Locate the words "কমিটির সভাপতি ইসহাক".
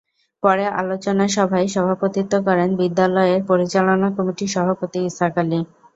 4.17-5.35